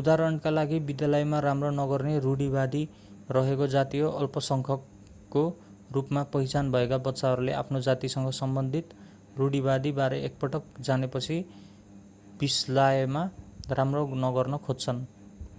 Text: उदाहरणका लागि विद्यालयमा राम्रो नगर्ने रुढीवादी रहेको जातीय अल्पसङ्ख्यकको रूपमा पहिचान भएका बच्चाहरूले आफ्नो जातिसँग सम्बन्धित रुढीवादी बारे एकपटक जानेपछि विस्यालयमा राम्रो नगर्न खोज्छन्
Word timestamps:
उदाहरणका 0.00 0.50
लागि 0.50 0.76
विद्यालयमा 0.90 1.38
राम्रो 1.40 1.70
नगर्ने 1.76 2.12
रुढीवादी 2.26 2.82
रहेको 3.30 3.66
जातीय 3.72 4.04
अल्पसङ्ख्यकको 4.12 5.42
रूपमा 5.90 6.22
पहिचान 6.36 6.70
भएका 6.72 7.00
बच्चाहरूले 7.08 7.56
आफ्नो 7.56 7.82
जातिसँग 7.88 8.30
सम्बन्धित 8.40 8.96
रुढीवादी 9.36 9.94
बारे 9.94 10.22
एकपटक 10.24 10.80
जानेपछि 10.84 11.42
विस्यालयमा 12.40 13.28
राम्रो 13.74 14.06
नगर्न 14.22 14.64
खोज्छन् 14.64 15.06